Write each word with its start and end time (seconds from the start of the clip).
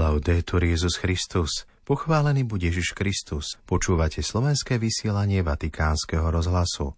Laudetur 0.00 0.64
Jezus 0.64 0.96
Christus. 0.96 1.68
Pochválený 1.84 2.48
bude 2.48 2.72
Ježiš 2.72 2.96
Kristus. 2.96 3.60
Počúvate 3.68 4.24
slovenské 4.24 4.80
vysielanie 4.80 5.44
Vatikánskeho 5.44 6.24
rozhlasu. 6.24 6.96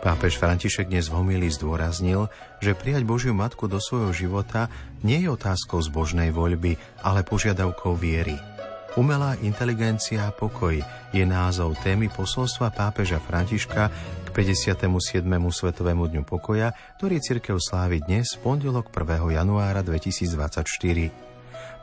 Pápež 0.00 0.40
František 0.40 0.88
dnes 0.88 1.12
v 1.12 1.20
homílii 1.20 1.52
zdôraznil, 1.52 2.32
že 2.64 2.72
prijať 2.72 3.04
Božiu 3.04 3.36
Matku 3.36 3.68
do 3.68 3.76
svojho 3.76 4.16
života 4.16 4.72
nie 5.04 5.20
je 5.20 5.28
otázkou 5.28 5.84
zbožnej 5.84 6.32
voľby, 6.32 6.80
ale 7.04 7.20
požiadavkou 7.28 7.92
viery. 7.92 8.40
Umelá 8.98 9.38
inteligencia 9.46 10.26
a 10.26 10.34
pokoj 10.34 10.74
je 11.14 11.22
názov 11.22 11.78
témy 11.78 12.10
posolstva 12.10 12.74
pápeža 12.74 13.22
Františka 13.22 13.86
k 14.26 14.28
57. 14.34 15.22
Svetovému 15.30 16.10
dňu 16.10 16.26
pokoja, 16.26 16.74
ktorý 16.98 17.22
cirkev 17.22 17.62
slávi 17.62 18.02
dnes, 18.02 18.34
pondelok 18.42 18.90
1. 18.90 19.30
januára 19.30 19.86
2024. 19.86 20.66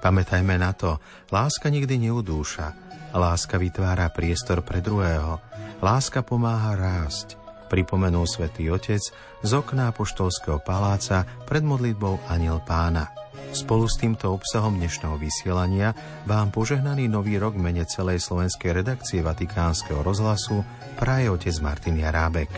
Pamätajme 0.03 0.59
na 0.59 0.75
to, 0.75 0.99
láska 1.31 1.71
nikdy 1.71 2.11
neudúša, 2.11 2.75
láska 3.15 3.55
vytvára 3.55 4.11
priestor 4.11 4.59
pre 4.59 4.83
druhého, 4.83 5.39
láska 5.79 6.19
pomáha 6.27 6.75
rásť, 6.75 7.39
pripomenul 7.67 8.25
svätý 8.25 8.71
Otec 8.71 9.03
z 9.43 9.51
okna 9.51 9.91
poštolského 9.91 10.63
paláca 10.63 11.27
pred 11.45 11.61
modlitbou 11.61 12.23
Aniel 12.31 12.63
pána. 12.63 13.11
Spolu 13.53 13.87
s 13.87 13.95
týmto 13.95 14.35
obsahom 14.35 14.75
dnešného 14.75 15.15
vysielania 15.15 15.95
vám 16.27 16.51
požehnaný 16.51 17.07
nový 17.07 17.39
rok 17.39 17.55
mene 17.55 17.87
celej 17.87 18.19
slovenskej 18.23 18.83
redakcie 18.83 19.23
Vatikánskeho 19.23 20.03
rozhlasu 20.03 20.65
praje 20.99 21.31
otec 21.31 21.55
Martin 21.63 21.95
Jarábek. 22.01 22.51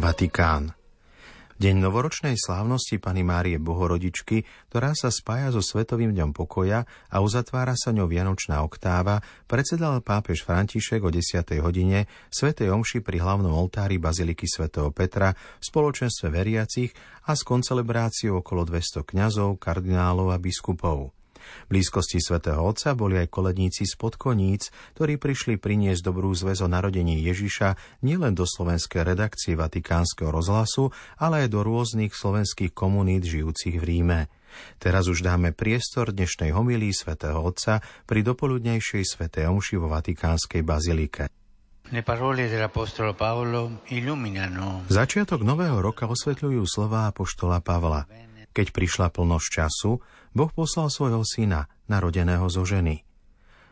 Vatikán. 0.00 0.79
Deň 1.60 1.76
novoročnej 1.76 2.40
slávnosti 2.40 2.96
Pany 2.96 3.20
Márie 3.20 3.60
Bohorodičky, 3.60 4.48
ktorá 4.72 4.96
sa 4.96 5.12
spája 5.12 5.52
so 5.52 5.60
Svetovým 5.60 6.16
dňom 6.16 6.32
pokoja 6.32 6.88
a 7.12 7.20
uzatvára 7.20 7.76
sa 7.76 7.92
ňou 7.92 8.08
Vianočná 8.08 8.64
oktáva, 8.64 9.20
predsedal 9.44 10.00
pápež 10.00 10.40
František 10.48 11.04
o 11.04 11.12
10. 11.12 11.60
hodine 11.60 12.08
Svetej 12.32 12.72
Omši 12.72 13.04
pri 13.04 13.20
hlavnom 13.20 13.52
oltári 13.52 14.00
Baziliky 14.00 14.48
svätého 14.48 14.88
Petra 14.88 15.36
v 15.36 15.60
spoločenstve 15.60 16.32
veriacich 16.32 16.96
a 17.28 17.36
s 17.36 17.44
koncelebráciou 17.44 18.40
okolo 18.40 18.64
200 18.64 19.04
kňazov, 19.04 19.60
kardinálov 19.60 20.32
a 20.32 20.40
biskupov. 20.40 21.19
V 21.66 21.76
blízkosti 21.76 22.20
svätého 22.20 22.60
Otca 22.60 22.92
boli 22.94 23.18
aj 23.18 23.32
koledníci 23.32 23.88
z 23.88 23.94
podkoníc, 23.96 24.68
ktorí 24.94 25.16
prišli 25.16 25.56
priniesť 25.56 26.04
dobrú 26.06 26.30
zväz 26.36 26.62
o 26.62 26.68
narodení 26.68 27.18
Ježiša 27.24 28.00
nielen 28.04 28.36
do 28.36 28.44
slovenskej 28.46 29.02
redakcie 29.02 29.58
Vatikánskeho 29.58 30.30
rozhlasu, 30.30 30.92
ale 31.18 31.46
aj 31.46 31.48
do 31.52 31.60
rôznych 31.64 32.12
slovenských 32.12 32.72
komunít 32.72 33.26
žijúcich 33.26 33.80
v 33.80 33.84
Ríme. 33.84 34.20
Teraz 34.82 35.06
už 35.06 35.22
dáme 35.22 35.54
priestor 35.54 36.10
dnešnej 36.10 36.50
homilii 36.50 36.90
svätého 36.90 37.38
Otca 37.38 37.78
pri 38.06 38.26
dopoludnejšej 38.26 39.02
svätej 39.06 39.46
omši 39.46 39.78
vo 39.78 39.86
Vatikánskej 39.86 40.62
bazilike. 40.66 41.30
Začiatok 44.86 45.40
nového 45.42 45.78
roka 45.82 46.06
osvetľujú 46.06 46.62
slova 46.62 47.10
apoštola 47.10 47.58
Pavla. 47.58 48.06
Keď 48.50 48.74
prišla 48.74 49.14
plnosť 49.14 49.48
času, 49.48 50.02
Boh 50.34 50.50
poslal 50.50 50.90
svojho 50.90 51.22
syna, 51.22 51.70
narodeného 51.86 52.46
zo 52.50 52.66
ženy. 52.66 53.06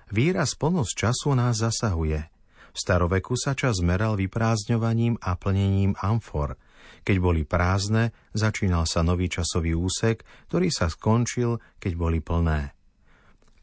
Výraz 0.09 0.55
plnosť 0.55 0.93
času 0.95 1.35
nás 1.35 1.61
zasahuje. 1.61 2.31
V 2.73 2.79
staroveku 2.79 3.35
sa 3.35 3.59
čas 3.59 3.83
meral 3.83 4.15
vyprázdňovaním 4.15 5.19
a 5.19 5.35
plnením 5.35 5.99
amfor. 5.99 6.57
Keď 7.03 7.17
boli 7.19 7.43
prázdne, 7.43 8.15
začínal 8.33 8.87
sa 8.87 9.03
nový 9.03 9.27
časový 9.29 9.75
úsek, 9.75 10.23
ktorý 10.49 10.69
sa 10.71 10.87
skončil, 10.89 11.59
keď 11.83 11.93
boli 11.99 12.23
plné. 12.23 12.73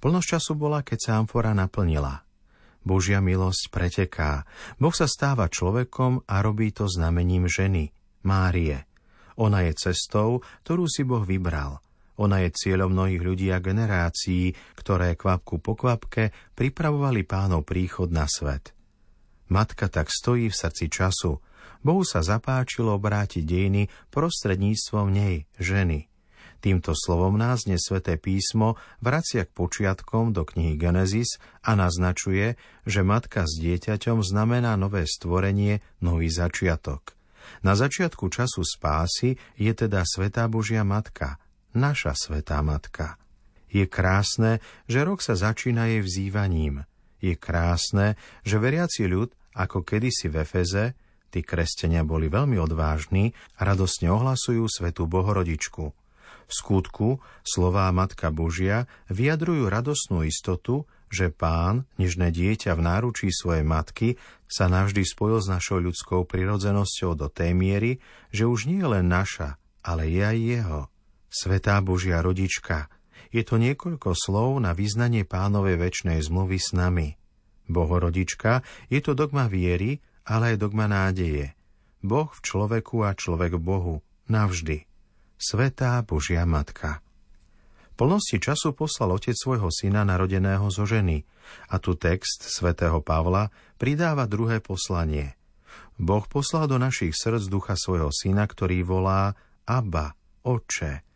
Plnosť 0.04 0.28
času 0.38 0.54
bola, 0.54 0.86
keď 0.86 1.00
sa 1.02 1.12
amfora 1.18 1.56
naplnila. 1.56 2.22
Božia 2.86 3.18
milosť 3.18 3.74
preteká. 3.74 4.46
Boh 4.78 4.94
sa 4.94 5.10
stáva 5.10 5.50
človekom 5.50 6.30
a 6.30 6.46
robí 6.46 6.70
to 6.70 6.86
znamením 6.86 7.50
ženy, 7.50 7.90
Márie. 8.22 8.86
Ona 9.36 9.68
je 9.68 9.74
cestou, 9.76 10.44
ktorú 10.64 10.88
si 10.88 11.04
Boh 11.04 11.24
vybral. 11.24 11.84
Ona 12.16 12.48
je 12.48 12.56
cieľom 12.56 12.96
mnohých 12.96 13.22
ľudí 13.24 13.48
a 13.52 13.60
generácií, 13.60 14.56
ktoré 14.80 15.20
kvapku 15.20 15.60
po 15.60 15.76
kvapke 15.76 16.32
pripravovali 16.56 17.28
pánov 17.28 17.68
príchod 17.68 18.08
na 18.08 18.24
svet. 18.24 18.72
Matka 19.52 19.92
tak 19.92 20.08
stojí 20.08 20.48
v 20.48 20.56
srdci 20.56 20.88
času. 20.88 21.44
Bohu 21.86 22.02
sa 22.08 22.24
zapáčilo 22.26 22.96
obrátiť 22.98 23.44
dejiny 23.46 23.92
prostredníctvom 24.10 25.12
nej, 25.12 25.46
ženy. 25.60 26.08
Týmto 26.64 26.98
slovom 26.98 27.38
nás 27.38 27.70
dnes 27.70 27.84
sväté 27.86 28.18
písmo 28.18 28.74
vracia 28.98 29.46
k 29.46 29.54
počiatkom 29.54 30.34
do 30.34 30.48
knihy 30.50 30.82
Genesis 30.82 31.38
a 31.62 31.78
naznačuje, 31.78 32.58
že 32.90 33.02
matka 33.06 33.46
s 33.46 33.62
dieťaťom 33.62 34.26
znamená 34.26 34.74
nové 34.74 35.06
stvorenie, 35.06 35.86
nový 36.02 36.32
začiatok. 36.34 37.15
Na 37.66 37.78
začiatku 37.78 38.30
času 38.30 38.62
spásy 38.66 39.40
je 39.60 39.72
teda 39.72 40.06
Svetá 40.06 40.46
Božia 40.52 40.86
Matka– 40.86 41.38
naša 41.76 42.16
svetá 42.16 42.64
matka. 42.64 43.20
Je 43.68 43.84
krásne, 43.84 44.64
že 44.88 45.04
rok 45.04 45.20
sa 45.20 45.36
začína 45.36 45.92
jej 45.92 46.02
vzývaním. 46.02 46.88
Je 47.20 47.36
krásne, 47.36 48.16
že 48.48 48.58
veriaci 48.58 49.06
ľud, 49.12 49.36
ako 49.52 49.84
kedysi 49.84 50.32
v 50.32 50.48
Efeze, 50.48 50.96
tí 51.30 51.44
kresťania 51.44 52.08
boli 52.08 52.32
veľmi 52.32 52.56
odvážni, 52.56 53.36
radosne 53.60 54.08
ohlasujú 54.08 54.64
svetú 54.72 55.04
Bohorodičku. 55.12 55.86
V 56.46 56.52
skutku 56.54 57.20
slová 57.44 57.92
Matka 57.92 58.32
Božia 58.32 58.88
vyjadrujú 59.12 59.68
radosnú 59.68 60.24
istotu, 60.24 60.88
že 61.10 61.32
pán, 61.32 61.86
nežné 62.02 62.34
dieťa 62.34 62.76
v 62.76 62.86
náručí 62.86 63.28
svojej 63.30 63.66
matky, 63.66 64.18
sa 64.46 64.70
navždy 64.70 65.06
spojil 65.06 65.42
s 65.42 65.48
našou 65.50 65.82
ľudskou 65.82 66.26
prirodzenosťou 66.26 67.18
do 67.18 67.28
tej 67.30 67.54
miery, 67.54 67.92
že 68.30 68.50
už 68.50 68.70
nie 68.70 68.82
je 68.82 68.90
len 69.00 69.08
naša, 69.10 69.58
ale 69.86 70.10
je 70.10 70.22
aj 70.22 70.38
jeho. 70.38 70.82
Svetá 71.30 71.78
Božia 71.84 72.24
rodička, 72.24 72.90
je 73.36 73.44
to 73.44 73.60
niekoľko 73.60 74.16
slov 74.16 74.64
na 74.64 74.72
vyznanie 74.72 75.28
pánovej 75.28 75.76
väčšnej 75.76 76.24
zmluvy 76.24 76.58
s 76.58 76.72
nami. 76.72 77.20
Bohorodička 77.68 78.64
je 78.88 79.00
to 79.02 79.12
dogma 79.18 79.52
viery, 79.52 80.00
ale 80.26 80.56
aj 80.56 80.62
dogma 80.62 80.88
nádeje. 80.88 81.54
Boh 82.06 82.30
v 82.30 82.40
človeku 82.40 83.02
a 83.06 83.18
človek 83.18 83.58
v 83.58 83.62
Bohu, 83.62 83.96
navždy. 84.30 84.86
Svetá 85.36 86.00
Božia 86.06 86.46
Matka. 86.46 87.05
Plnosti 87.96 88.44
času 88.44 88.76
poslal 88.76 89.16
otec 89.16 89.40
svojho 89.40 89.72
syna 89.72 90.04
narodeného 90.04 90.68
zo 90.68 90.84
ženy 90.84 91.24
a 91.72 91.80
tu 91.80 91.96
text 91.96 92.44
svätého 92.44 93.00
Pavla 93.00 93.48
pridáva 93.80 94.28
druhé 94.28 94.60
poslanie. 94.60 95.40
Boh 95.96 96.28
poslal 96.28 96.68
do 96.68 96.76
našich 96.76 97.16
srdc 97.16 97.48
ducha 97.48 97.80
svojho 97.80 98.12
syna, 98.12 98.44
ktorý 98.52 98.84
volá 98.84 99.32
Abba, 99.64 100.12
Oče. 100.44 101.08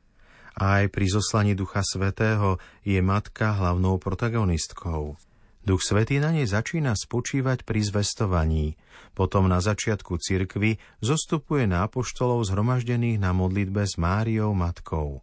A 0.59 0.83
aj 0.83 0.91
pri 0.91 1.07
zoslaní 1.07 1.55
Ducha 1.55 1.83
Svetého 1.83 2.59
je 2.83 2.99
matka 2.99 3.55
hlavnou 3.59 3.99
protagonistkou. 3.99 5.15
Duch 5.59 5.83
Svetý 5.83 6.23
na 6.23 6.31
nej 6.31 6.47
začína 6.47 6.95
spočívať 6.95 7.67
pri 7.67 7.83
zvestovaní. 7.83 8.79
Potom 9.11 9.51
na 9.51 9.59
začiatku 9.59 10.15
cirkvy 10.15 10.79
zostupuje 11.03 11.67
na 11.67 11.87
apoštolov 11.87 12.47
zhromaždených 12.47 13.19
na 13.19 13.35
modlitbe 13.35 13.83
s 13.83 13.99
Máriou 13.99 14.55
matkou. 14.55 15.19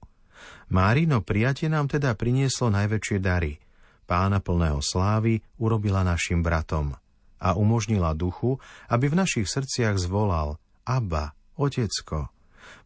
Márino 0.66 1.22
prijatie 1.22 1.70
nám 1.70 1.86
teda 1.86 2.14
prinieslo 2.18 2.72
najväčšie 2.74 3.18
dary. 3.22 3.62
Pána 4.06 4.38
plného 4.38 4.78
slávy 4.82 5.42
urobila 5.58 6.06
našim 6.06 6.42
bratom 6.42 6.94
a 7.42 7.54
umožnila 7.54 8.14
duchu, 8.14 8.58
aby 8.86 9.10
v 9.10 9.18
našich 9.18 9.46
srdciach 9.50 9.98
zvolal 9.98 10.58
Abba, 10.86 11.34
Otecko. 11.58 12.30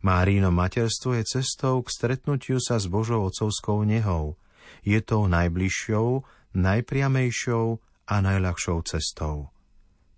Márino 0.00 0.52
materstvo 0.52 1.16
je 1.16 1.24
cestou 1.24 1.80
k 1.84 1.88
stretnutiu 1.92 2.60
sa 2.60 2.76
s 2.80 2.88
Božou 2.88 3.24
otcovskou 3.28 3.84
nehou. 3.84 4.36
Je 4.84 5.00
tou 5.00 5.28
najbližšou, 5.28 6.24
najpriamejšou 6.56 7.66
a 8.08 8.14
najľahšou 8.20 8.78
cestou. 8.84 9.52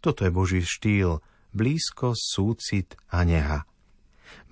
Toto 0.02 0.26
je 0.26 0.30
Boží 0.34 0.62
štýl, 0.62 1.22
blízko, 1.54 2.14
súcit 2.14 2.98
a 3.10 3.22
neha. 3.22 3.66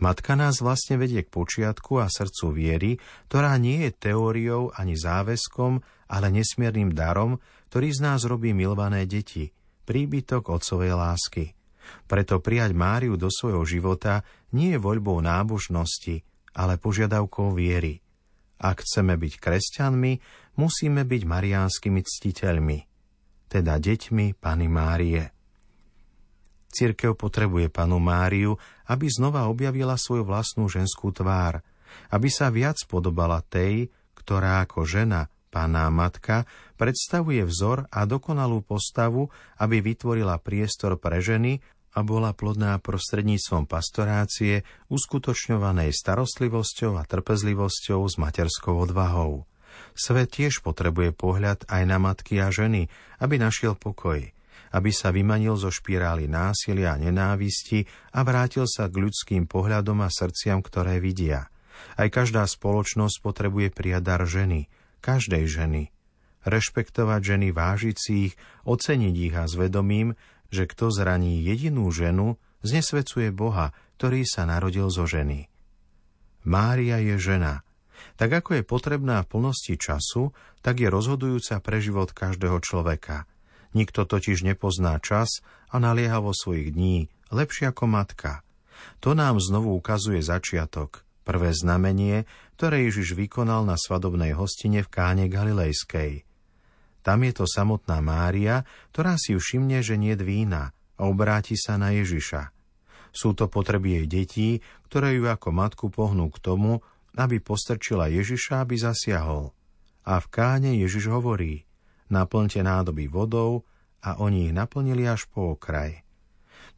Matka 0.00 0.36
nás 0.36 0.60
vlastne 0.64 1.00
vedie 1.00 1.24
k 1.24 1.32
počiatku 1.32 2.00
a 2.00 2.06
srdcu 2.10 2.46
viery, 2.52 2.90
ktorá 3.28 3.56
nie 3.60 3.88
je 3.88 3.90
teóriou 3.96 4.72
ani 4.74 4.96
záväzkom, 4.96 5.80
ale 6.10 6.26
nesmiernym 6.32 6.94
darom, 6.96 7.38
ktorý 7.70 7.88
z 7.94 8.00
nás 8.02 8.20
robí 8.26 8.50
milované 8.50 9.06
deti, 9.06 9.52
príbytok 9.86 10.50
otcovej 10.50 10.92
lásky– 10.94 11.44
preto 12.06 12.42
prijať 12.42 12.74
Máriu 12.74 13.14
do 13.18 13.30
svojho 13.30 13.62
života 13.66 14.22
nie 14.54 14.74
je 14.74 14.78
voľbou 14.82 15.18
nábožnosti, 15.22 16.22
ale 16.54 16.78
požiadavkou 16.78 17.54
viery. 17.54 18.02
Ak 18.60 18.84
chceme 18.84 19.16
byť 19.16 19.32
kresťanmi, 19.40 20.12
musíme 20.60 21.02
byť 21.06 21.22
mariánskymi 21.24 22.00
ctiteľmi, 22.04 22.78
teda 23.48 23.80
deťmi 23.80 24.36
Pany 24.36 24.68
Márie. 24.68 25.24
Cirkev 26.70 27.18
potrebuje 27.18 27.66
panu 27.66 27.98
Máriu, 27.98 28.54
aby 28.86 29.10
znova 29.10 29.50
objavila 29.50 29.98
svoju 29.98 30.22
vlastnú 30.22 30.70
ženskú 30.70 31.10
tvár, 31.10 31.66
aby 32.14 32.30
sa 32.30 32.46
viac 32.54 32.78
podobala 32.86 33.42
tej, 33.42 33.90
ktorá 34.14 34.62
ako 34.62 34.86
žena, 34.86 35.26
pána 35.50 35.90
matka, 35.90 36.46
predstavuje 36.78 37.42
vzor 37.42 37.90
a 37.90 38.06
dokonalú 38.06 38.62
postavu, 38.62 39.34
aby 39.58 39.82
vytvorila 39.82 40.38
priestor 40.38 40.94
pre 40.94 41.18
ženy 41.18 41.58
a 41.90 42.06
bola 42.06 42.30
plodná 42.30 42.78
prostredníctvom 42.78 43.66
pastorácie, 43.66 44.62
uskutočňovanej 44.86 45.90
starostlivosťou 45.90 46.94
a 46.94 47.02
trpezlivosťou 47.02 48.06
s 48.06 48.14
materskou 48.14 48.78
odvahou. 48.78 49.42
Svet 49.98 50.38
tiež 50.38 50.62
potrebuje 50.62 51.10
pohľad 51.10 51.66
aj 51.66 51.82
na 51.82 51.98
matky 51.98 52.38
a 52.38 52.54
ženy, 52.54 52.86
aby 53.18 53.42
našiel 53.42 53.74
pokoj– 53.74 54.22
aby 54.70 54.90
sa 54.94 55.10
vymanil 55.10 55.58
zo 55.58 55.68
špirály 55.70 56.30
násilia 56.30 56.94
a 56.94 57.00
nenávisti 57.00 57.90
a 58.14 58.22
vrátil 58.22 58.70
sa 58.70 58.86
k 58.86 59.02
ľudským 59.02 59.50
pohľadom 59.50 60.06
a 60.06 60.08
srdciam, 60.08 60.62
ktoré 60.62 61.02
vidia. 61.02 61.50
Aj 61.98 62.06
každá 62.06 62.46
spoločnosť 62.46 63.16
potrebuje 63.24 63.74
prijať 63.74 64.04
ženy, 64.28 64.70
každej 65.02 65.44
ženy. 65.50 65.82
Rešpektovať 66.46 67.20
ženy, 67.20 67.48
vážiť 67.52 67.96
si 67.98 68.12
ich, 68.30 68.34
oceniť 68.64 69.14
ich 69.16 69.34
a 69.36 69.44
zvedomím, 69.44 70.14
že 70.48 70.64
kto 70.70 70.88
zraní 70.94 71.42
jedinú 71.44 71.90
ženu, 71.90 72.40
znesvecuje 72.62 73.34
Boha, 73.34 73.76
ktorý 73.98 74.24
sa 74.24 74.48
narodil 74.48 74.88
zo 74.88 75.04
ženy. 75.04 75.50
Mária 76.46 76.96
je 77.02 77.20
žena. 77.20 77.66
Tak 78.16 78.32
ako 78.44 78.60
je 78.60 78.64
potrebná 78.64 79.20
v 79.20 79.28
plnosti 79.28 79.76
času, 79.76 80.32
tak 80.64 80.80
je 80.80 80.88
rozhodujúca 80.88 81.60
pre 81.60 81.84
život 81.84 82.14
každého 82.14 82.62
človeka– 82.64 83.24
Nikto 83.70 84.02
totiž 84.02 84.42
nepozná 84.42 84.98
čas 84.98 85.46
a 85.70 85.78
nalieha 85.78 86.18
vo 86.18 86.34
svojich 86.34 86.74
dní, 86.74 87.06
lepšie 87.30 87.70
ako 87.70 87.86
matka. 87.86 88.42
To 88.98 89.14
nám 89.14 89.38
znovu 89.38 89.76
ukazuje 89.78 90.18
začiatok, 90.18 91.06
prvé 91.22 91.54
znamenie, 91.54 92.26
ktoré 92.58 92.90
Ježiš 92.90 93.14
vykonal 93.14 93.62
na 93.62 93.78
svadobnej 93.78 94.34
hostine 94.34 94.82
v 94.82 94.90
Káne 94.90 95.30
Galilejskej. 95.30 96.26
Tam 97.00 97.24
je 97.24 97.32
to 97.32 97.46
samotná 97.48 98.02
Mária, 98.02 98.66
ktorá 98.92 99.16
si 99.16 99.32
všimne, 99.32 99.80
že 99.80 99.96
nie 99.96 100.12
vína 100.18 100.74
a 101.00 101.08
obráti 101.08 101.56
sa 101.56 101.80
na 101.80 101.94
Ježiša. 101.96 102.52
Sú 103.14 103.32
to 103.32 103.48
potreby 103.48 104.02
jej 104.02 104.06
detí, 104.06 104.50
ktoré 104.90 105.16
ju 105.16 105.24
ako 105.30 105.48
matku 105.54 105.86
pohnú 105.88 106.28
k 106.28 106.42
tomu, 106.42 106.84
aby 107.16 107.40
postrčila 107.40 108.10
Ježiša, 108.12 108.62
aby 108.66 108.76
zasiahol. 108.76 109.50
A 110.04 110.20
v 110.20 110.26
káne 110.28 110.74
Ježiš 110.76 111.08
hovorí– 111.08 111.64
naplňte 112.10 112.60
nádoby 112.62 113.06
vodou 113.06 113.64
a 114.04 114.18
oni 114.18 114.50
ich 114.50 114.54
naplnili 114.54 115.06
až 115.06 115.30
po 115.30 115.54
okraj. 115.56 116.02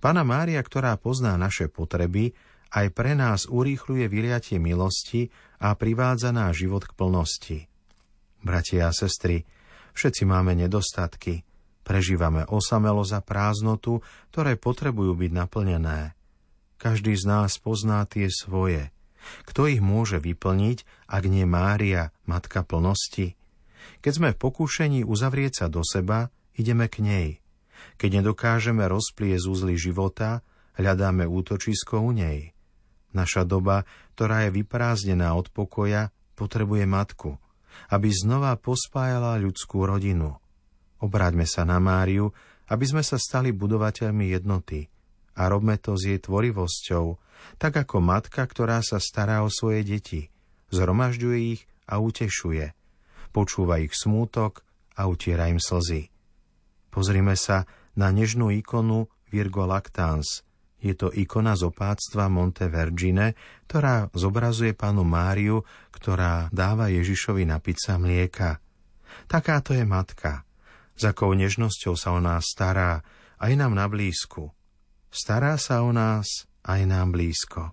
Pana 0.03 0.27
Mária, 0.27 0.59
ktorá 0.59 0.99
pozná 0.99 1.39
naše 1.39 1.71
potreby, 1.71 2.35
aj 2.73 2.91
pre 2.97 3.13
nás 3.13 3.47
urýchľuje 3.47 4.09
vyliatie 4.09 4.57
milosti 4.57 5.29
a 5.61 5.77
privádza 5.77 6.33
náš 6.33 6.67
život 6.67 6.89
k 6.89 6.97
plnosti. 6.97 7.59
Bratia 8.43 8.91
a 8.91 8.97
sestry, 8.97 9.47
všetci 9.95 10.27
máme 10.27 10.57
nedostatky, 10.59 11.47
prežívame 11.87 12.49
osamelo 12.49 13.07
za 13.07 13.23
prázdnotu, 13.23 14.03
ktoré 14.35 14.59
potrebujú 14.59 15.15
byť 15.15 15.31
naplnené. 15.31 16.17
Každý 16.81 17.15
z 17.15 17.25
nás 17.29 17.63
pozná 17.63 18.03
tie 18.11 18.27
svoje. 18.27 18.91
Kto 19.47 19.71
ich 19.71 19.79
môže 19.79 20.19
vyplniť, 20.19 21.07
ak 21.07 21.23
nie 21.31 21.47
Mária, 21.47 22.11
matka 22.27 22.67
plnosti? 22.67 23.39
Keď 24.03 24.13
sme 24.13 24.29
v 24.35 24.41
pokúšení 24.41 25.01
uzavrieť 25.07 25.65
sa 25.65 25.67
do 25.71 25.87
seba, 25.87 26.35
ideme 26.59 26.91
k 26.91 27.03
nej. 27.03 27.29
Keď 27.99 28.23
nedokážeme 28.23 28.87
rozpliesť 28.87 29.45
úzly 29.47 29.75
života, 29.79 30.43
hľadáme 30.79 31.27
útočisko 31.27 32.03
u 32.03 32.11
nej. 32.15 32.55
Naša 33.13 33.45
doba, 33.45 33.85
ktorá 34.17 34.49
je 34.49 34.63
vyprázdnená 34.63 35.37
od 35.37 35.53
pokoja, 35.53 36.11
potrebuje 36.33 36.89
matku, 36.89 37.37
aby 37.93 38.09
znova 38.09 38.57
pospájala 38.57 39.37
ľudskú 39.39 39.85
rodinu. 39.85 40.41
Obráťme 41.03 41.45
sa 41.45 41.69
na 41.69 41.77
Máriu, 41.77 42.33
aby 42.73 42.85
sme 42.89 43.05
sa 43.05 43.21
stali 43.21 43.53
budovateľmi 43.53 44.33
jednoty 44.33 44.89
a 45.37 45.49
robme 45.49 45.77
to 45.77 45.97
s 45.97 46.09
jej 46.09 46.21
tvorivosťou, 46.21 47.07
tak 47.61 47.73
ako 47.75 48.01
matka, 48.01 48.45
ktorá 48.45 48.81
sa 48.81 48.97
stará 49.03 49.45
o 49.45 49.51
svoje 49.53 49.85
deti, 49.85 50.33
zhromažďuje 50.73 51.39
ich 51.59 51.63
a 51.85 52.01
utešuje– 52.01 52.73
počúva 53.33 53.81
ich 53.81 53.97
smútok 53.97 54.61
a 55.01 55.09
utiera 55.09 55.49
im 55.49 55.59
slzy. 55.59 56.13
Pozrime 56.93 57.33
sa 57.35 57.65
na 57.97 58.13
nežnú 58.13 58.53
ikonu 58.53 59.09
Virgo 59.33 59.65
Lactans. 59.65 60.45
Je 60.83 60.93
to 60.93 61.09
ikona 61.09 61.57
z 61.57 61.73
opáctva 61.73 62.29
Monte 62.29 62.69
Vergine, 62.69 63.33
ktorá 63.65 64.13
zobrazuje 64.13 64.77
panu 64.77 65.07
Máriu, 65.07 65.65
ktorá 65.95 66.53
dáva 66.53 66.93
Ježišovi 66.93 67.49
napiť 67.49 67.77
sa 67.81 67.95
mlieka. 67.97 68.61
Takáto 69.31 69.73
je 69.73 69.87
matka. 69.89 70.45
Za 70.99 71.17
akou 71.17 71.33
nežnosťou 71.33 71.97
sa 71.97 72.13
o 72.13 72.21
nás 72.21 72.45
stará, 72.53 73.01
aj 73.41 73.53
nám 73.57 73.73
na 73.73 73.89
blízku. 73.89 74.53
Stará 75.09 75.57
sa 75.57 75.81
o 75.87 75.95
nás 75.95 76.45
aj 76.67 76.85
nám 76.85 77.17
blízko. 77.17 77.73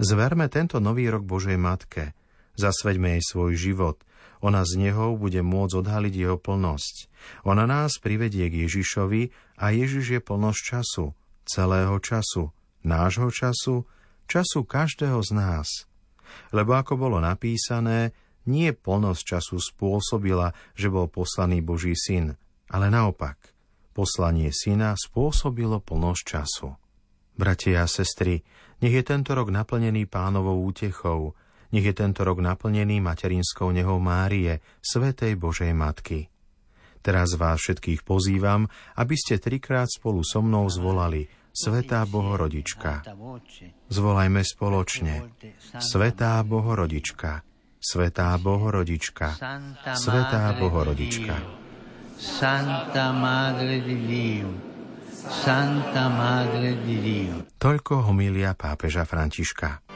Zverme 0.00 0.48
tento 0.48 0.80
nový 0.80 1.06
rok 1.12 1.22
Božej 1.22 1.60
Matke. 1.60 2.16
Zasveďme 2.58 3.14
jej 3.14 3.22
svoj 3.22 3.54
život– 3.54 4.02
ona 4.40 4.64
z 4.64 4.88
neho 4.88 5.16
bude 5.16 5.44
môcť 5.44 5.84
odhaliť 5.84 6.14
jeho 6.16 6.36
plnosť. 6.40 7.12
Ona 7.44 7.68
nás 7.68 8.00
privedie 8.00 8.48
k 8.48 8.64
Ježišovi 8.64 9.32
a 9.60 9.72
Ježiš 9.72 10.16
je 10.16 10.20
plnosť 10.20 10.60
času, 10.60 11.04
celého 11.44 11.96
času, 12.00 12.48
nášho 12.80 13.28
času, 13.28 13.84
času 14.24 14.60
každého 14.64 15.20
z 15.20 15.30
nás. 15.36 15.68
Lebo 16.56 16.72
ako 16.72 16.96
bolo 16.96 17.18
napísané, 17.20 18.16
nie 18.48 18.72
plnosť 18.72 19.22
času 19.36 19.56
spôsobila, 19.60 20.56
že 20.72 20.88
bol 20.88 21.06
poslaný 21.12 21.60
Boží 21.60 21.92
syn, 21.92 22.40
ale 22.72 22.88
naopak, 22.88 23.36
poslanie 23.92 24.48
syna 24.54 24.96
spôsobilo 24.96 25.84
plnosť 25.84 26.22
času. 26.24 26.68
Bratia 27.36 27.84
a 27.84 27.88
sestry, 27.88 28.40
nech 28.80 28.94
je 28.96 29.04
tento 29.04 29.36
rok 29.36 29.52
naplnený 29.52 30.08
pánovou 30.08 30.64
útechou, 30.64 31.36
nech 31.70 31.86
je 31.86 31.94
tento 31.94 32.26
rok 32.26 32.42
naplnený 32.42 32.98
materinskou 33.02 33.70
nehou 33.70 34.02
Márie, 34.02 34.58
Svetej 34.82 35.38
Božej 35.38 35.72
Matky. 35.74 36.30
Teraz 37.00 37.32
vás 37.40 37.64
všetkých 37.64 38.04
pozývam, 38.04 38.68
aby 39.00 39.16
ste 39.16 39.40
trikrát 39.40 39.88
spolu 39.88 40.20
so 40.20 40.44
mnou 40.44 40.68
zvolali 40.68 41.24
Svetá 41.50 42.06
Bohorodička. 42.06 43.02
Zvolajme 43.90 44.42
spoločne. 44.44 45.34
Svetá 45.80 46.38
Bohorodička. 46.46 47.42
Svetá 47.80 48.36
Bohorodička. 48.36 49.28
Svetá 49.96 50.52
Bohorodička. 50.54 51.36
Santa 52.20 53.16
Madre 53.16 53.80
di 53.80 53.96
Dio. 54.04 54.50
Santa 55.16 56.12
Madre 56.12 56.76
di 56.84 56.96
Dio. 57.00 57.48
Toľko 57.56 58.12
homília 58.12 58.52
pápeža 58.52 59.08
Františka. 59.08 59.89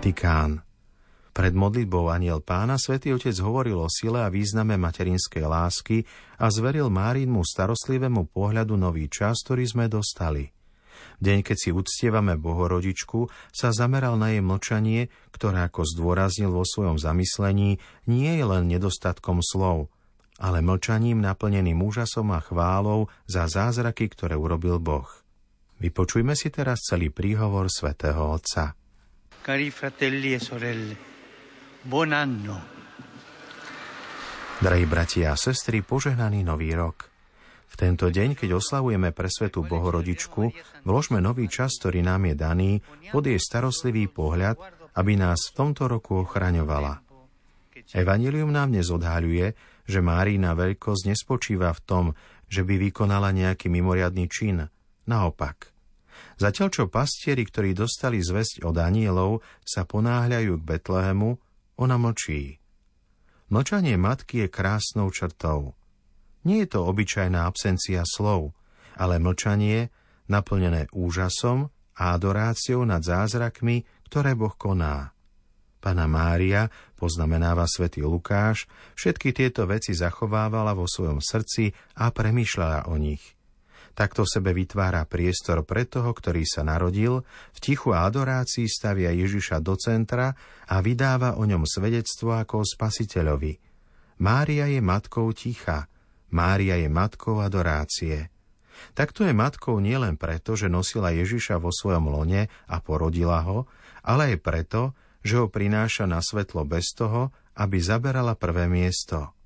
Vatikán. 0.00 0.64
Pred 1.36 1.52
modlitbou 1.52 2.08
aniel 2.08 2.40
pána 2.40 2.80
svätý 2.80 3.12
Otec 3.12 3.36
hovoril 3.36 3.76
o 3.76 3.84
sile 3.92 4.24
a 4.24 4.32
význame 4.32 4.80
materinskej 4.80 5.44
lásky 5.44 6.08
a 6.40 6.48
zveril 6.48 6.88
Márínmu 6.88 7.44
starostlivému 7.44 8.32
pohľadu 8.32 8.80
nový 8.80 9.12
čas, 9.12 9.44
ktorý 9.44 9.68
sme 9.68 9.92
dostali. 9.92 10.56
Deň, 11.20 11.44
keď 11.44 11.56
si 11.60 11.68
uctievame 11.68 12.40
Bohorodičku, 12.40 13.28
sa 13.52 13.76
zameral 13.76 14.16
na 14.16 14.32
jej 14.32 14.40
mlčanie, 14.40 15.12
ktoré 15.36 15.68
ako 15.68 15.84
zdôraznil 15.84 16.48
vo 16.48 16.64
svojom 16.64 16.96
zamyslení, 16.96 17.76
nie 18.08 18.32
je 18.40 18.44
len 18.48 18.72
nedostatkom 18.72 19.44
slov, 19.44 19.92
ale 20.40 20.64
mlčaním 20.64 21.20
naplneným 21.20 21.76
úžasom 21.76 22.32
a 22.32 22.40
chválou 22.40 23.12
za 23.28 23.44
zázraky, 23.52 24.08
ktoré 24.08 24.32
urobil 24.32 24.80
Boh. 24.80 25.12
Vypočujme 25.76 26.32
si 26.32 26.48
teraz 26.48 26.88
celý 26.88 27.12
príhovor 27.12 27.68
svätého 27.68 28.32
Otca. 28.32 28.79
Cari 29.40 29.70
fratelli 29.70 30.34
e 30.34 30.38
sorelle, 30.38 30.96
buon 31.82 32.12
anno. 32.12 32.56
Drahí 34.60 34.84
bratia 34.84 35.32
a 35.32 35.36
sestry, 35.36 35.80
požehnaný 35.80 36.44
nový 36.44 36.76
rok. 36.76 37.08
V 37.70 37.74
tento 37.78 38.12
deň, 38.12 38.36
keď 38.36 38.60
oslavujeme 38.60 39.16
presvetú 39.16 39.64
Bohorodičku, 39.64 40.52
vložme 40.84 41.24
nový 41.24 41.48
čas, 41.48 41.80
ktorý 41.80 42.04
nám 42.04 42.28
je 42.28 42.34
daný, 42.36 42.70
pod 43.08 43.24
jej 43.24 43.40
starostlivý 43.40 44.12
pohľad 44.12 44.80
aby 44.94 45.12
nás 45.14 45.50
v 45.50 45.54
tomto 45.54 45.86
roku 45.86 46.26
ochraňovala. 46.26 47.02
Evangelium 47.94 48.50
nám 48.54 48.74
dnes 48.74 48.90
odhaľuje, 48.90 49.54
že 49.86 49.98
Márina 49.98 50.54
veľkosť 50.54 51.10
nespočíva 51.10 51.70
v 51.74 51.80
tom, 51.82 52.04
že 52.50 52.62
by 52.62 52.90
vykonala 52.90 53.34
nejaký 53.34 53.70
mimoriadný 53.70 54.26
čin. 54.30 54.66
Naopak. 55.06 55.69
Zatiaľ 56.40 56.68
čo 56.72 56.84
pastieri, 56.88 57.44
ktorí 57.44 57.76
dostali 57.76 58.24
zväzť 58.24 58.64
od 58.64 58.80
anielov, 58.80 59.44
sa 59.60 59.84
ponáhľajú 59.84 60.56
k 60.56 60.64
Betlehemu, 60.64 61.36
ona 61.76 62.00
mlčí. 62.00 62.56
Mlčanie 63.52 64.00
matky 64.00 64.46
je 64.46 64.48
krásnou 64.48 65.12
črtou. 65.12 65.76
Nie 66.48 66.64
je 66.64 66.72
to 66.72 66.88
obyčajná 66.88 67.44
absencia 67.44 68.00
slov, 68.08 68.56
ale 68.96 69.20
mlčanie, 69.20 69.92
naplnené 70.32 70.88
úžasom 70.96 71.68
a 72.00 72.16
adoráciou 72.16 72.88
nad 72.88 73.04
zázrakmi, 73.04 73.84
ktoré 74.08 74.32
Boh 74.32 74.56
koná. 74.56 75.12
Pana 75.80 76.08
Mária, 76.08 76.72
poznamenáva 76.96 77.68
svätý 77.68 78.00
Lukáš, 78.00 78.64
všetky 78.96 79.36
tieto 79.36 79.68
veci 79.68 79.92
zachovávala 79.92 80.72
vo 80.72 80.88
svojom 80.88 81.20
srdci 81.20 81.72
a 82.00 82.08
premýšľala 82.08 82.88
o 82.88 82.96
nich. 82.96 83.39
Takto 83.92 84.22
sebe 84.24 84.54
vytvára 84.54 85.04
priestor 85.04 85.66
pre 85.66 85.84
toho, 85.84 86.14
ktorý 86.14 86.46
sa 86.46 86.62
narodil, 86.62 87.26
v 87.52 87.58
tichu 87.58 87.92
a 87.92 88.06
adorácii 88.06 88.70
stavia 88.70 89.10
Ježiša 89.12 89.60
do 89.60 89.74
centra 89.76 90.32
a 90.70 90.76
vydáva 90.80 91.36
o 91.36 91.44
ňom 91.44 91.66
svedectvo 91.66 92.38
ako 92.38 92.62
o 92.62 92.68
spasiteľovi. 92.68 93.58
Mária 94.20 94.68
je 94.70 94.80
matkou 94.84 95.28
ticha, 95.32 95.90
Mária 96.30 96.78
je 96.78 96.86
matkou 96.86 97.42
adorácie. 97.42 98.30
Takto 98.94 99.26
je 99.26 99.34
matkou 99.34 99.76
nielen 99.82 100.16
preto, 100.16 100.56
že 100.56 100.72
nosila 100.72 101.12
Ježiša 101.12 101.60
vo 101.60 101.74
svojom 101.74 102.08
lone 102.08 102.48
a 102.48 102.76
porodila 102.80 103.44
ho, 103.44 103.68
ale 104.00 104.34
aj 104.34 104.36
preto, 104.40 104.80
že 105.20 105.36
ho 105.36 105.52
prináša 105.52 106.08
na 106.08 106.24
svetlo 106.24 106.64
bez 106.64 106.96
toho, 106.96 107.34
aby 107.60 107.76
zaberala 107.76 108.38
prvé 108.38 108.70
miesto. 108.70 109.36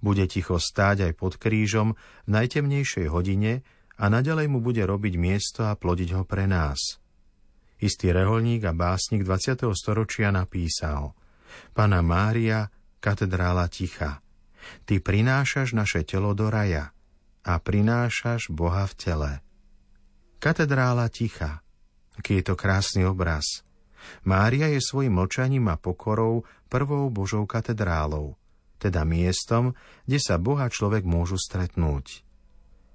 Bude 0.00 0.24
ticho 0.24 0.56
stáť 0.56 1.10
aj 1.10 1.12
pod 1.12 1.36
krížom 1.36 1.92
v 2.24 2.28
najtemnejšej 2.32 3.06
hodine 3.12 3.60
a 4.00 4.04
nadalej 4.08 4.48
mu 4.48 4.64
bude 4.64 4.80
robiť 4.80 5.14
miesto 5.20 5.68
a 5.68 5.76
plodiť 5.76 6.16
ho 6.16 6.24
pre 6.24 6.48
nás. 6.48 6.96
Istý 7.80 8.16
reholník 8.16 8.64
a 8.64 8.72
básnik 8.72 9.24
20. 9.24 9.68
storočia 9.76 10.32
napísal 10.32 11.12
Pana 11.76 12.00
Mária, 12.00 12.72
katedrála 13.04 13.68
ticha, 13.68 14.24
ty 14.88 15.04
prinášaš 15.04 15.76
naše 15.76 16.04
telo 16.08 16.32
do 16.32 16.48
raja 16.48 16.96
a 17.44 17.52
prinášaš 17.60 18.48
Boha 18.48 18.88
v 18.88 18.94
tele. 18.96 19.32
Katedrála 20.40 21.12
ticha, 21.12 21.60
aký 22.16 22.40
je 22.40 22.44
to 22.48 22.54
krásny 22.56 23.04
obraz– 23.04 23.44
Mária 24.24 24.68
je 24.68 24.80
svojim 24.80 25.12
mlčaním 25.12 25.68
a 25.68 25.76
pokorou 25.76 26.44
prvou 26.72 27.08
Božou 27.10 27.44
katedrálou, 27.44 28.36
teda 28.80 29.04
miestom, 29.04 29.76
kde 30.06 30.18
sa 30.20 30.40
Boha 30.40 30.68
človek 30.68 31.04
môžu 31.04 31.36
stretnúť. 31.36 32.24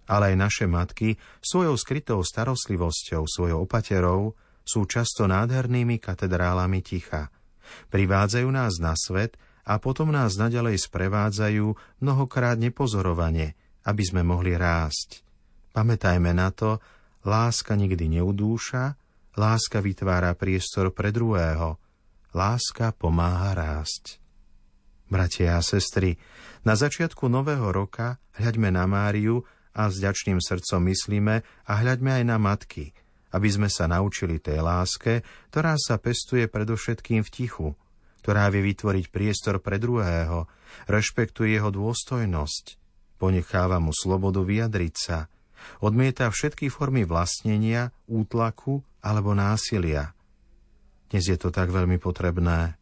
Ale 0.05 0.33
aj 0.33 0.35
naše 0.38 0.65
matky 0.69 1.17
svojou 1.41 1.74
skrytou 1.77 2.21
starostlivosťou, 2.21 3.25
svojou 3.25 3.65
opaterou 3.65 4.38
sú 4.65 4.85
často 4.85 5.25
nádhernými 5.25 5.97
katedrálami 5.97 6.81
ticha. 6.85 7.33
Privádzajú 7.89 8.47
nás 8.50 8.77
na 8.77 8.93
svet 8.93 9.38
a 9.65 9.81
potom 9.81 10.13
nás 10.13 10.38
naďalej 10.38 10.85
sprevádzajú 10.85 12.00
mnohokrát 12.05 12.57
nepozorovane, 12.62 13.57
aby 13.85 14.03
sme 14.05 14.21
mohli 14.21 14.53
rásť. 14.53 15.25
Pamätajme 15.74 16.31
na 16.38 16.53
to, 16.53 16.77
láska 17.25 17.74
nikdy 17.74 18.21
neudúša, 18.21 18.93
Láska 19.35 19.83
vytvára 19.83 20.31
priestor 20.31 20.95
pre 20.95 21.12
druhého. 21.12 21.75
Láska 22.31 22.95
pomáha 22.95 23.51
rásť. 23.51 24.24
Bratia 25.12 25.59
a 25.59 25.62
sestry, 25.62 26.15
na 26.63 26.79
začiatku 26.79 27.27
nového 27.27 27.67
roka 27.67 28.15
hľaďme 28.39 28.71
na 28.71 28.88
Máriu 28.88 29.43
a 29.75 29.91
s 29.91 30.00
ďačným 30.00 30.39
srdcom 30.39 30.88
myslíme 30.88 31.44
a 31.44 31.72
hľaďme 31.84 32.24
aj 32.24 32.24
na 32.24 32.39
matky, 32.39 32.96
aby 33.36 33.50
sme 33.51 33.67
sa 33.67 33.91
naučili 33.91 34.39
tej 34.39 34.63
láske, 34.63 35.22
ktorá 35.51 35.75
sa 35.75 36.00
pestuje 36.00 36.48
predovšetkým 36.48 37.22
v 37.27 37.29
tichu, 37.29 37.67
ktorá 38.24 38.48
vie 38.50 38.72
vytvoriť 38.72 39.12
priestor 39.12 39.60
pre 39.60 39.75
druhého, 39.75 40.48
rešpektuje 40.88 41.60
jeho 41.60 41.70
dôstojnosť, 41.70 42.79
ponecháva 43.20 43.84
mu 43.84 43.91
slobodu 43.91 44.41
vyjadriť 44.41 44.96
sa, 44.96 45.27
odmieta 45.84 46.32
všetky 46.32 46.72
formy 46.72 47.03
vlastnenia, 47.03 47.91
útlaku 48.08 48.82
alebo 49.03 49.36
násilia. 49.36 50.15
Dnes 51.12 51.29
je 51.29 51.38
to 51.38 51.53
tak 51.53 51.70
veľmi 51.70 52.01
potrebné. 52.01 52.79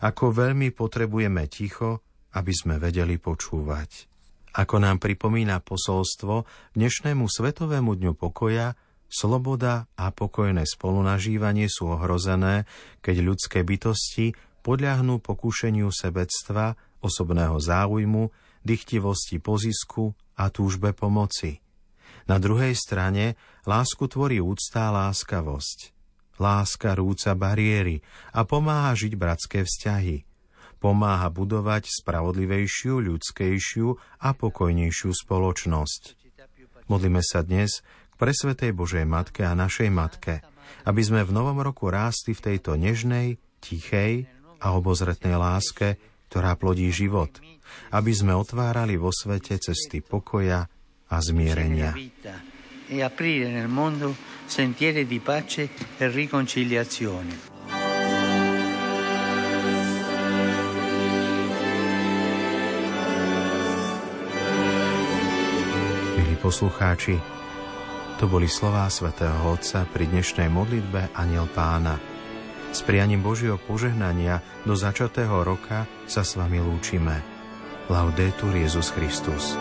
Ako 0.00 0.32
veľmi 0.32 0.72
potrebujeme 0.72 1.44
ticho, 1.50 2.00
aby 2.32 2.52
sme 2.52 2.80
vedeli 2.80 3.20
počúvať. 3.20 4.15
Ako 4.56 4.80
nám 4.80 4.96
pripomína 5.04 5.60
posolstvo 5.60 6.48
dnešnému 6.72 7.28
Svetovému 7.28 7.92
dňu 7.92 8.16
pokoja, 8.16 8.72
sloboda 9.04 9.84
a 10.00 10.08
pokojné 10.08 10.64
spolunažívanie 10.64 11.68
sú 11.68 11.92
ohrozené, 11.92 12.64
keď 13.04 13.16
ľudské 13.20 13.60
bytosti 13.60 14.32
podľahnú 14.64 15.20
pokušeniu 15.20 15.92
sebectva, 15.92 16.72
osobného 17.04 17.60
záujmu, 17.60 18.32
dychtivosti 18.64 19.44
pozisku 19.44 20.16
a 20.40 20.48
túžbe 20.48 20.96
pomoci. 20.96 21.60
Na 22.24 22.40
druhej 22.40 22.72
strane 22.72 23.36
lásku 23.68 24.08
tvorí 24.08 24.40
úcta 24.40 24.88
a 24.88 25.04
láskavosť. 25.04 25.92
Láska 26.40 26.96
rúca 26.96 27.36
bariéry 27.36 28.00
a 28.32 28.48
pomáha 28.48 28.96
žiť 28.96 29.12
bratské 29.20 29.68
vzťahy. 29.68 30.24
Pomáha 30.76 31.32
budovať 31.32 31.88
spravodlivejšiu, 31.88 33.00
ľudskejšiu 33.00 33.88
a 34.22 34.28
pokojnejšiu 34.36 35.10
spoločnosť. 35.10 36.02
Modlíme 36.86 37.24
sa 37.24 37.42
dnes 37.42 37.82
k 37.82 38.14
presvetej 38.14 38.76
Božej 38.76 39.08
Matke 39.08 39.42
a 39.42 39.56
našej 39.56 39.90
Matke, 39.90 40.44
aby 40.86 41.02
sme 41.02 41.26
v 41.26 41.34
novom 41.34 41.58
roku 41.64 41.88
rástli 41.90 42.36
v 42.36 42.44
tejto 42.52 42.78
nežnej, 42.78 43.40
tichej 43.58 44.28
a 44.62 44.76
obozretnej 44.76 45.34
láske, 45.34 45.98
ktorá 46.28 46.54
plodí 46.54 46.92
život, 46.92 47.32
aby 47.90 48.12
sme 48.14 48.36
otvárali 48.36 48.94
vo 49.00 49.10
svete 49.10 49.58
cesty 49.58 50.04
pokoja, 50.04 50.70
a 51.08 51.16
zmierenia. 51.22 51.94
E 52.86 53.02
aprire 53.02 53.50
nel 53.50 53.68
mondo 53.68 54.14
sentieri 54.46 55.06
di 55.06 55.18
pace 55.18 55.68
e 55.98 56.06
riconciliazione. 56.08 57.55
Poslucháči, 66.46 67.18
to 68.22 68.30
boli 68.30 68.46
slová 68.46 68.86
svätého 68.86 69.34
Otca 69.50 69.82
pri 69.82 70.06
dnešnej 70.06 70.46
modlitbe 70.46 71.10
Aniel 71.18 71.50
Pána. 71.50 71.98
S 72.70 72.86
prianím 72.86 73.18
Božieho 73.18 73.58
požehnania 73.58 74.38
do 74.62 74.78
začatého 74.78 75.42
roka 75.42 75.90
sa 76.06 76.22
s 76.22 76.38
vami 76.38 76.62
lúčime. 76.62 77.18
Laudetur 77.90 78.54
Jezus 78.54 78.94
Christus. 78.94 79.58